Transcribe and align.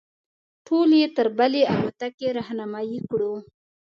ټول 0.67 0.89
یې 0.99 1.07
تر 1.17 1.27
بلې 1.37 1.61
الوتکې 1.73 2.27
رهنمایي 2.37 2.99
کړو. 3.09 3.33